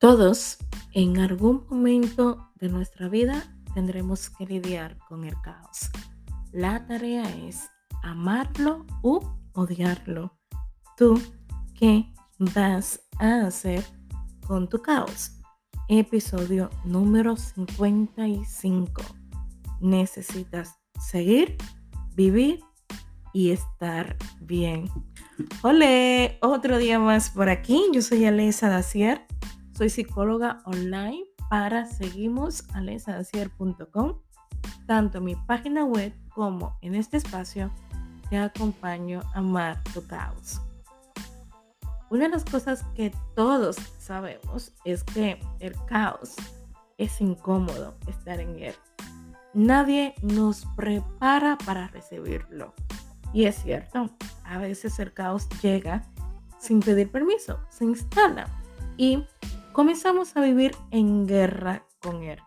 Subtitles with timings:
[0.00, 0.56] Todos
[0.94, 5.90] en algún momento de nuestra vida tendremos que lidiar con el caos.
[6.52, 7.68] La tarea es
[8.02, 9.20] amarlo u
[9.52, 10.38] odiarlo.
[10.96, 11.20] ¿Tú
[11.78, 13.84] qué vas a hacer
[14.46, 15.32] con tu caos?
[15.86, 19.02] Episodio número 55.
[19.82, 21.58] Necesitas seguir,
[22.14, 22.60] vivir
[23.34, 24.88] y estar bien.
[25.60, 27.84] Hola, otro día más por aquí.
[27.92, 29.26] Yo soy Alesa Dacier
[29.80, 34.18] soy psicóloga online para seguimosalesadacier.com.
[34.86, 37.70] Tanto en mi página web como en este espacio
[38.28, 40.60] te acompaño a amar tu caos.
[42.10, 46.34] Una de las cosas que todos sabemos es que el caos
[46.98, 48.74] es incómodo estar en él.
[49.54, 52.74] Nadie nos prepara para recibirlo.
[53.32, 54.10] Y es cierto,
[54.44, 56.04] a veces el caos llega
[56.58, 58.46] sin pedir permiso, se instala
[58.98, 59.24] y
[59.80, 62.38] comenzamos a vivir en guerra con él.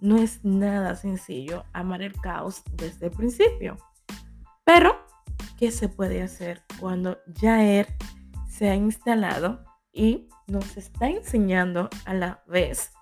[0.00, 3.76] No es nada sencillo amar el caos desde el principio.
[4.64, 4.96] Pero,
[5.58, 7.86] ¿qué se puede hacer cuando ya él
[8.48, 12.92] se ha instalado y nos está enseñando a la vez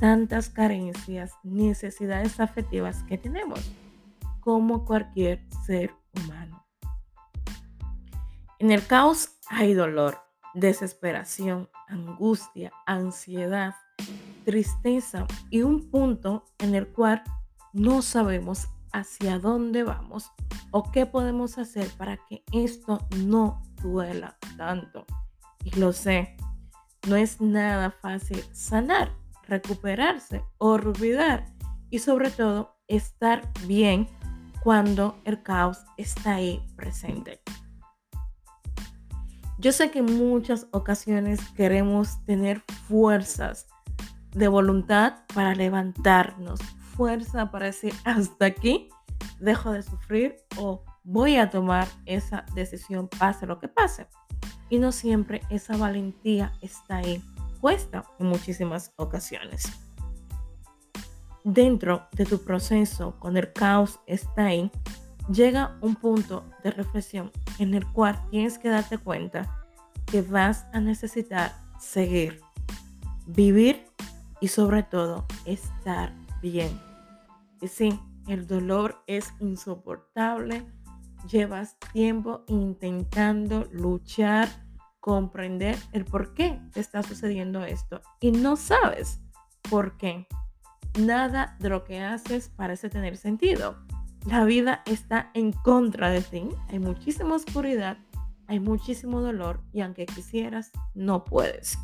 [0.00, 3.60] tantas carencias, necesidades afectivas que tenemos,
[4.40, 6.66] como cualquier ser humano?
[8.58, 10.18] En el caos hay dolor,
[10.54, 13.74] desesperación, angustia, ansiedad,
[14.44, 17.22] tristeza y un punto en el cual
[17.72, 20.30] no sabemos hacia dónde vamos
[20.70, 25.04] o qué podemos hacer para que esto no duela tanto.
[25.64, 26.36] Y lo sé,
[27.08, 29.12] no es nada fácil sanar,
[29.46, 31.46] recuperarse, olvidar
[31.90, 34.08] y sobre todo estar bien
[34.62, 37.40] cuando el caos está ahí presente.
[39.58, 43.66] Yo sé que en muchas ocasiones queremos tener fuerzas
[44.32, 46.60] de voluntad para levantarnos,
[46.94, 48.90] fuerza para decir hasta aquí,
[49.40, 54.06] dejo de sufrir o voy a tomar esa decisión pase lo que pase.
[54.68, 57.22] Y no siempre esa valentía está ahí,
[57.62, 59.64] cuesta en muchísimas ocasiones.
[61.44, 64.70] Dentro de tu proceso, con el caos está ahí,
[65.28, 69.64] llega un punto de reflexión en el cual tienes que darte cuenta
[70.06, 72.40] que vas a necesitar seguir,
[73.26, 73.86] vivir
[74.40, 76.80] y sobre todo estar bien.
[77.60, 77.98] Y sí,
[78.28, 80.64] el dolor es insoportable.
[81.28, 84.48] Llevas tiempo intentando luchar,
[85.00, 89.20] comprender el por qué te está sucediendo esto y no sabes
[89.68, 90.26] por qué.
[91.00, 93.76] Nada de lo que haces parece tener sentido
[94.26, 97.96] la vida está en contra de ti, hay muchísima oscuridad,
[98.48, 101.78] hay muchísimo dolor y aunque quisieras, no puedes.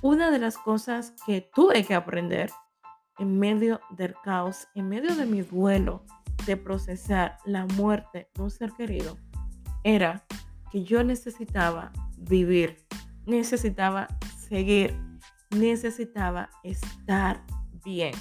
[0.00, 2.50] Una de las cosas que tuve que aprender
[3.18, 6.04] en medio del caos, en medio de mi duelo
[6.46, 9.18] de procesar la muerte de un ser querido,
[9.82, 10.24] era
[10.72, 12.86] que yo necesitaba vivir,
[13.26, 14.08] necesitaba
[14.48, 14.98] seguir,
[15.50, 17.44] necesitaba estar
[17.84, 18.14] bien.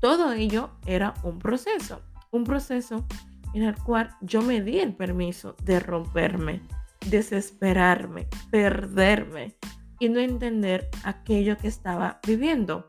[0.00, 3.06] Todo ello era un proceso un proceso
[3.54, 6.62] en el cual yo me di el permiso de romperme,
[7.08, 9.56] desesperarme, perderme
[9.98, 12.86] y no entender aquello que estaba viviendo.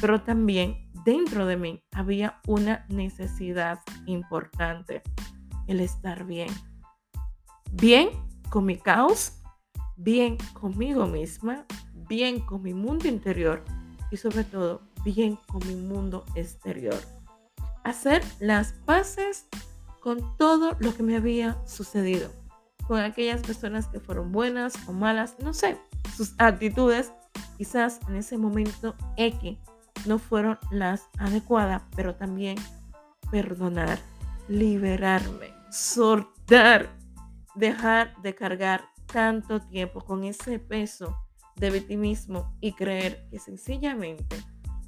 [0.00, 5.02] Pero también dentro de mí había una necesidad importante,
[5.66, 6.48] el estar bien.
[7.72, 8.08] Bien
[8.48, 9.40] con mi caos,
[9.96, 11.66] bien conmigo misma,
[12.08, 13.64] bien con mi mundo interior
[14.10, 17.21] y sobre todo bien con mi mundo exterior
[17.84, 19.46] hacer las paces
[20.00, 22.30] con todo lo que me había sucedido,
[22.86, 25.78] con aquellas personas que fueron buenas o malas, no sé,
[26.16, 27.12] sus actitudes
[27.56, 29.58] quizás en ese momento X
[30.06, 32.56] no fueron las adecuadas, pero también
[33.30, 33.98] perdonar,
[34.48, 36.90] liberarme, soltar,
[37.54, 41.16] dejar de cargar tanto tiempo con ese peso
[41.56, 44.36] de victimismo y creer que sencillamente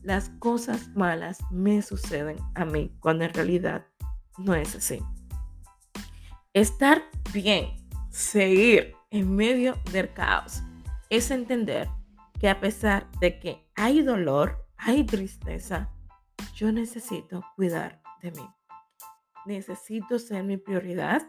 [0.05, 3.87] las cosas malas me suceden a mí, cuando en realidad
[4.37, 5.01] no es así.
[6.53, 7.03] Estar
[7.33, 7.71] bien,
[8.11, 10.63] seguir en medio del caos,
[11.09, 11.89] es entender
[12.39, 15.91] que a pesar de que hay dolor, hay tristeza,
[16.55, 18.49] yo necesito cuidar de mí.
[19.47, 21.23] Necesito ser mi prioridad.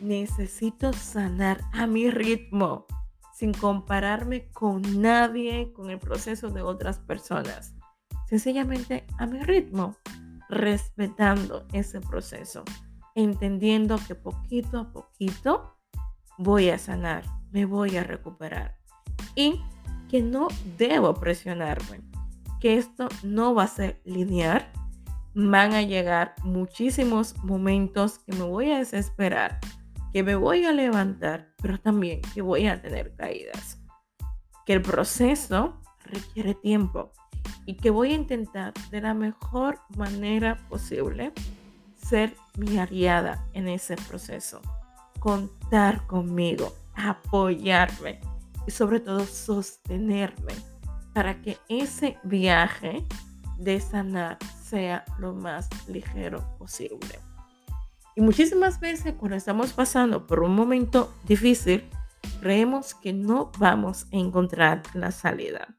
[0.00, 2.86] Necesito sanar a mi ritmo
[3.34, 7.75] sin compararme con nadie, con el proceso de otras personas
[8.26, 9.96] sencillamente a mi ritmo,
[10.48, 12.64] respetando ese proceso,
[13.14, 15.76] entendiendo que poquito a poquito
[16.38, 18.76] voy a sanar, me voy a recuperar
[19.34, 19.62] y
[20.08, 22.00] que no debo presionarme,
[22.60, 24.70] que esto no va a ser lineal.
[25.34, 29.60] Van a llegar muchísimos momentos que me voy a desesperar,
[30.12, 33.78] que me voy a levantar, pero también que voy a tener caídas.
[34.64, 37.12] Que el proceso requiere tiempo
[37.66, 41.32] y que voy a intentar de la mejor manera posible
[41.96, 44.62] ser mi aliada en ese proceso,
[45.18, 48.20] contar conmigo, apoyarme
[48.66, 50.54] y sobre todo sostenerme
[51.12, 53.04] para que ese viaje
[53.58, 57.18] de sanar sea lo más ligero posible.
[58.14, 61.84] Y muchísimas veces cuando estamos pasando por un momento difícil,
[62.40, 65.76] creemos que no vamos a encontrar la salida.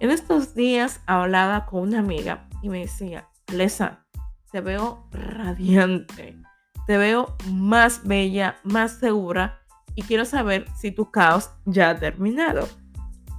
[0.00, 4.06] En estos días hablaba con una amiga y me decía, Lesa,
[4.52, 6.40] te veo radiante,
[6.86, 9.60] te veo más bella, más segura
[9.96, 12.68] y quiero saber si tu caos ya ha terminado.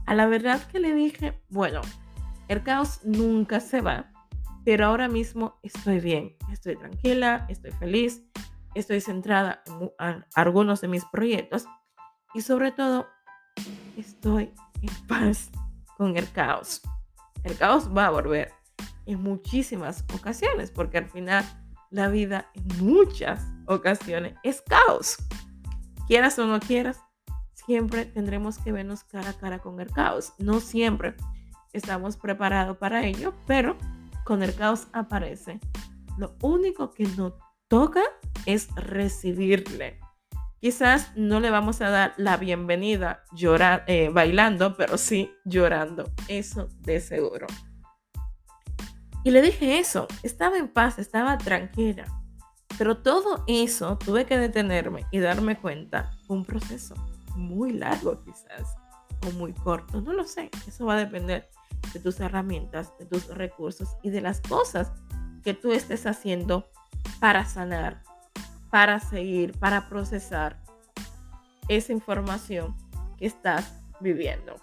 [0.06, 1.80] A la verdad que le dije, bueno,
[2.50, 4.12] el caos nunca se va,
[4.66, 8.22] pero ahora mismo estoy bien, estoy tranquila, estoy feliz,
[8.76, 9.64] estoy centrada
[10.00, 11.66] en algunos de mis proyectos
[12.34, 13.08] y sobre todo
[13.96, 14.52] estoy
[14.82, 15.50] en paz
[16.00, 16.82] con el caos.
[17.44, 18.54] El caos va a volver
[19.06, 21.44] en muchísimas ocasiones, porque al final
[21.92, 25.18] la vida en muchas ocasiones es caos.
[26.08, 27.02] Quieras o no quieras,
[27.54, 30.32] siempre tendremos que vernos cara a cara con el caos.
[30.38, 31.16] No siempre
[31.74, 33.76] estamos preparados para ello, pero
[34.24, 35.60] con el caos aparece.
[36.18, 37.34] Lo único que nos
[37.68, 38.04] toca
[38.46, 40.00] es recibirle
[40.60, 46.12] Quizás no le vamos a dar la bienvenida llorar, eh, bailando, pero sí llorando.
[46.28, 47.48] Eso de seguro.
[49.24, 50.08] Y le dije eso.
[50.22, 52.06] Estaba en paz, estaba tranquila.
[52.78, 56.12] Pero todo eso tuve que detenerme y darme cuenta.
[56.28, 56.96] un proceso
[57.36, 58.76] muy largo quizás.
[59.28, 60.02] O muy corto.
[60.02, 60.50] No lo sé.
[60.68, 61.50] Eso va a depender
[61.94, 64.92] de tus herramientas, de tus recursos y de las cosas
[65.44, 66.70] que tú estés haciendo
[67.20, 68.04] para sanar,
[68.70, 70.62] para seguir, para procesar
[71.68, 72.76] esa información
[73.18, 74.56] que estás viviendo.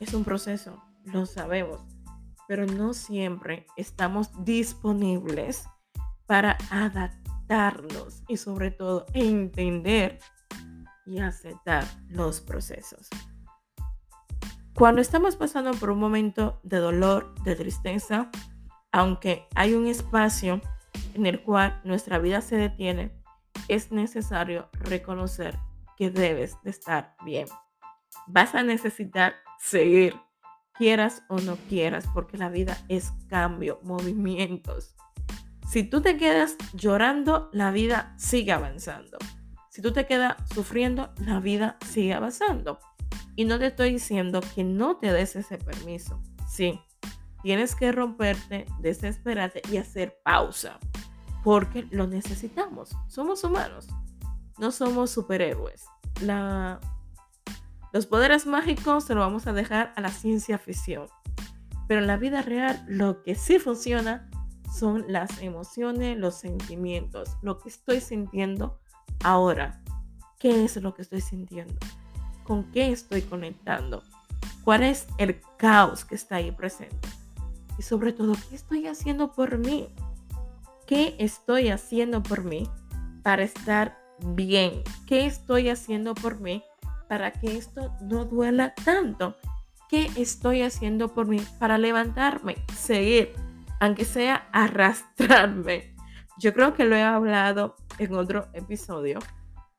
[0.00, 1.80] Es un proceso, lo sabemos,
[2.46, 5.64] pero no siempre estamos disponibles
[6.26, 10.18] para adaptarnos y sobre todo entender
[11.06, 13.08] y aceptar los procesos.
[14.74, 18.30] Cuando estamos pasando por un momento de dolor, de tristeza,
[18.92, 20.60] aunque hay un espacio
[21.14, 23.12] en el cual nuestra vida se detiene,
[23.68, 25.58] es necesario reconocer
[25.96, 27.48] que debes de estar bien.
[28.26, 30.14] Vas a necesitar seguir,
[30.74, 34.94] quieras o no quieras, porque la vida es cambio, movimientos.
[35.68, 39.18] Si tú te quedas llorando, la vida sigue avanzando.
[39.68, 42.78] Si tú te quedas sufriendo, la vida sigue avanzando.
[43.36, 46.22] Y no te estoy diciendo que no te des ese permiso.
[46.48, 46.80] Sí,
[47.42, 50.78] tienes que romperte, desesperarte y hacer pausa
[51.42, 52.90] porque lo necesitamos.
[53.08, 53.88] Somos humanos,
[54.58, 55.86] no somos superhéroes.
[57.92, 61.06] Los poderes mágicos se lo vamos a dejar a la ciencia ficción.
[61.86, 64.28] Pero en la vida real lo que sí funciona
[64.70, 68.78] son las emociones, los sentimientos, lo que estoy sintiendo
[69.24, 69.82] ahora.
[70.38, 71.74] ¿Qué es lo que estoy sintiendo?
[72.44, 74.02] ¿Con qué estoy conectando?
[74.64, 77.08] ¿Cuál es el caos que está ahí presente?
[77.78, 79.88] Y sobre todo, ¿qué estoy haciendo por mí?
[80.86, 82.68] ¿Qué estoy haciendo por mí
[83.22, 84.82] para estar bien?
[85.06, 86.64] ¿Qué estoy haciendo por mí
[87.08, 89.36] para que esto no duela tanto?
[89.88, 93.32] ¿Qué estoy haciendo por mí para levantarme, seguir,
[93.80, 95.94] aunque sea arrastrarme?
[96.38, 99.18] Yo creo que lo he hablado en otro episodio.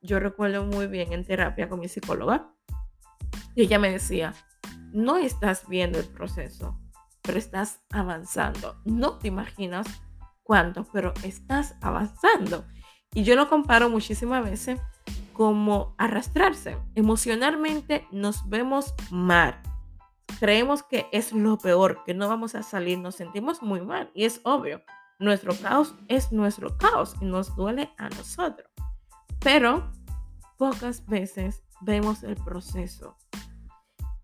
[0.02, 2.54] Yo recuerdo muy bien en terapia con mi psicóloga
[3.56, 4.34] y ella me decía,
[4.92, 6.80] no estás viendo el proceso,
[7.30, 8.82] pero estás avanzando.
[8.86, 9.86] No te imaginas
[10.42, 12.66] cuánto, pero estás avanzando.
[13.14, 14.82] Y yo lo comparo muchísimas veces
[15.34, 16.80] como arrastrarse.
[16.96, 19.62] Emocionalmente nos vemos mal.
[20.40, 24.10] Creemos que es lo peor, que no vamos a salir, nos sentimos muy mal.
[24.16, 24.82] Y es obvio,
[25.20, 28.72] nuestro caos es nuestro caos y nos duele a nosotros.
[29.40, 29.92] Pero
[30.58, 33.16] pocas veces vemos el proceso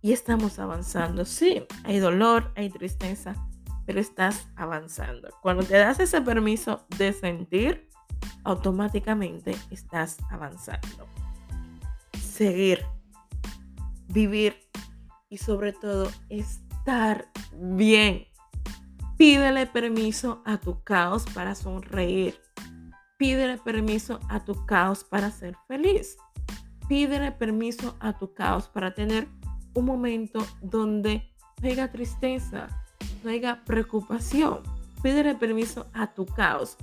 [0.06, 1.26] y estamos avanzando.
[1.26, 3.34] Sí, hay dolor, hay tristeza,
[3.88, 5.30] pero estás avanzando.
[5.42, 7.90] Cuando te das ese permiso de sentir,
[8.44, 11.08] automáticamente estás avanzando.
[12.22, 12.86] Seguir,
[14.08, 14.56] vivir
[15.28, 17.28] y sobre todo estar
[17.60, 18.28] bien.
[19.18, 22.40] Pídele permiso a tu caos para sonreír.
[23.18, 26.16] Pídele permiso a tu caos para ser feliz.
[26.88, 29.28] Pídele permiso a tu caos para tener
[29.76, 31.30] un momento donde
[31.62, 32.68] no tristeza,
[33.24, 34.62] no preocupación.
[35.04, 36.78] Pídele permiso a tu caos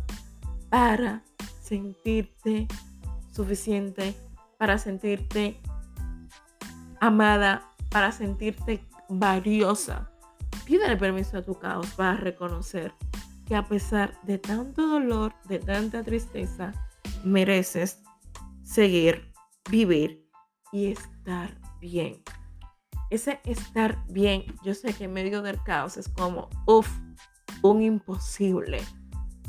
[0.70, 1.24] para
[1.60, 2.68] sentirte
[3.32, 4.14] suficiente,
[4.58, 5.60] para sentirte
[7.00, 10.10] amada, para sentirte valiosa.
[10.64, 12.94] Pídele permiso a tu caos para reconocer
[13.46, 16.72] que a pesar de tanto dolor, de tanta tristeza,
[17.24, 18.02] mereces
[18.62, 19.32] seguir,
[19.70, 20.28] vivir
[20.72, 22.22] y estar bien.
[23.12, 26.88] Ese estar bien, yo sé que en medio del caos es como, uff,
[27.60, 28.80] un imposible.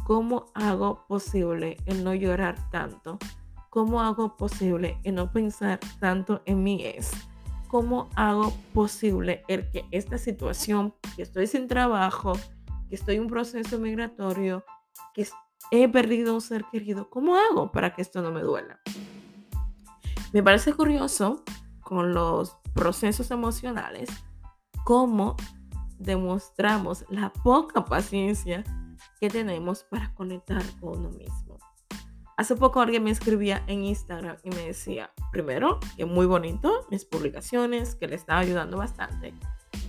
[0.03, 3.17] ¿Cómo hago posible el no llorar tanto?
[3.69, 7.11] ¿Cómo hago posible el no pensar tanto en mi es?
[7.69, 12.33] ¿Cómo hago posible el que esta situación, que estoy sin trabajo,
[12.89, 14.65] que estoy en un proceso migratorio,
[15.13, 15.25] que
[15.71, 18.81] he perdido un ser querido, ¿cómo hago para que esto no me duela?
[20.33, 21.45] Me parece curioso
[21.79, 24.09] con los procesos emocionales
[24.83, 25.35] cómo
[25.97, 28.63] demostramos la poca paciencia
[29.19, 31.57] que tenemos para conectar con uno mismo.
[32.35, 37.05] Hace poco alguien me escribía en Instagram y me decía, primero, que muy bonito mis
[37.05, 39.33] publicaciones, que le estaba ayudando bastante.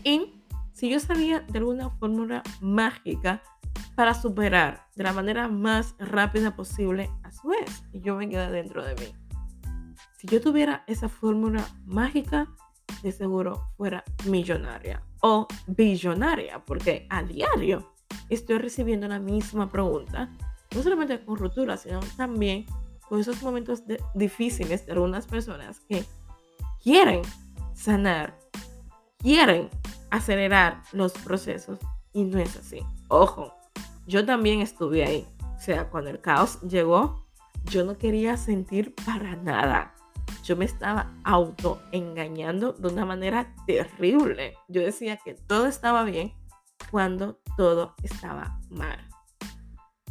[0.04, 3.42] Y si yo sabía de alguna fórmula mágica
[3.96, 8.50] para superar de la manera más rápida posible a su vez, y yo me quedé
[8.50, 9.14] dentro de mí.
[10.18, 12.48] Si yo tuviera esa fórmula mágica,
[13.02, 17.92] de seguro fuera millonaria o billonaria, porque a diario
[18.28, 20.30] estoy recibiendo la misma pregunta,
[20.74, 22.66] no solamente con ruptura, sino también
[23.08, 23.82] con esos momentos
[24.14, 26.04] difíciles de algunas personas que
[26.82, 27.22] quieren
[27.74, 28.38] sanar,
[29.18, 29.70] quieren
[30.10, 31.78] acelerar los procesos
[32.12, 32.80] y no es así.
[33.08, 33.52] Ojo,
[34.06, 35.26] yo también estuve ahí.
[35.56, 37.26] O sea, cuando el caos llegó,
[37.64, 39.93] yo no quería sentir para nada
[40.44, 44.54] yo me estaba autoengañando de una manera terrible.
[44.68, 46.34] Yo decía que todo estaba bien
[46.90, 48.98] cuando todo estaba mal.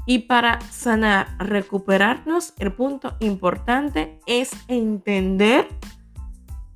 [0.06, 5.68] Y para sanar, recuperarnos, el punto importante es entender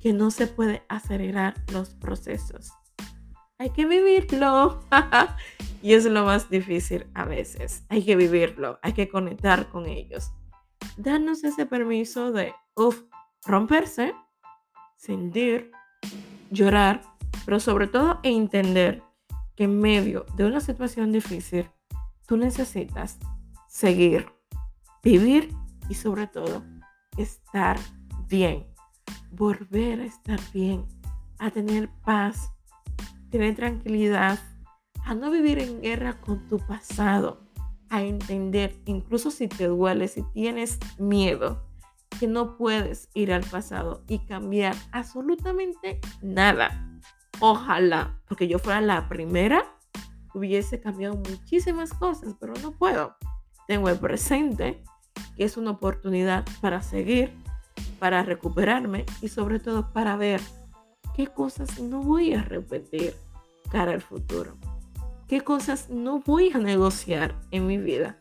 [0.00, 2.72] que no se puede acelerar los procesos.
[3.58, 4.80] Hay que vivirlo.
[5.82, 7.84] y es lo más difícil a veces.
[7.88, 10.30] Hay que vivirlo, hay que conectar con ellos.
[10.96, 13.02] Darnos ese permiso de, uff,
[13.44, 14.14] romperse,
[14.96, 15.70] sentir,
[16.50, 17.02] llorar,
[17.44, 19.02] pero sobre todo entender
[19.56, 21.68] que en medio de una situación difícil,
[22.26, 23.18] tú necesitas
[23.68, 24.28] seguir,
[25.02, 25.54] vivir
[25.88, 26.62] y sobre todo
[27.16, 27.78] estar
[28.28, 28.66] bien,
[29.30, 30.86] volver a estar bien,
[31.38, 32.52] a tener paz,
[33.30, 34.38] tener tranquilidad,
[35.04, 37.40] a no vivir en guerra con tu pasado,
[37.88, 41.67] a entender, incluso si te duele, si tienes miedo,
[42.18, 47.00] que no puedes ir al pasado y cambiar absolutamente nada.
[47.40, 49.64] Ojalá, porque yo fuera la primera,
[50.34, 53.16] hubiese cambiado muchísimas cosas, pero no puedo.
[53.66, 54.82] Tengo el presente,
[55.36, 57.32] que es una oportunidad para seguir,
[57.98, 60.40] para recuperarme y sobre todo para ver
[61.14, 63.14] qué cosas no voy a repetir
[63.70, 64.56] cara al futuro.
[65.28, 68.16] Qué cosas no voy a negociar en mi vida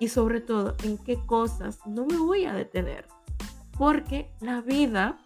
[0.00, 3.06] y sobre todo en qué cosas no me voy a detener
[3.78, 5.18] porque la vida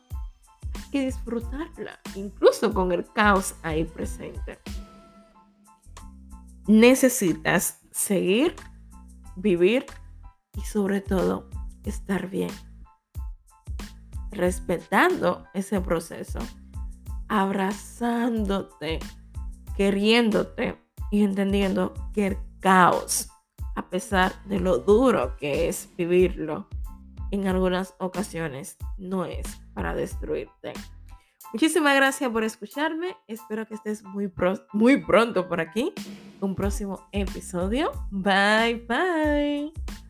[0.75, 4.59] hay que disfrutarla, incluso con el caos ahí presente.
[6.67, 8.55] Necesitas seguir,
[9.37, 9.87] vivir
[10.57, 11.49] y sobre todo
[11.85, 12.51] estar bien.
[14.31, 16.39] Respetando ese proceso,
[17.29, 19.01] abrazándote,
[19.77, 20.79] queriéndote
[21.11, 23.29] y entendiendo que el caos,
[23.75, 26.69] a pesar de lo duro que es vivirlo,
[27.31, 30.73] en algunas ocasiones no es para destruirte.
[31.53, 33.17] Muchísimas gracias por escucharme.
[33.27, 34.33] Espero que estés muy,
[34.73, 35.93] muy pronto por aquí.
[36.41, 37.91] Un próximo episodio.
[38.11, 40.10] Bye bye.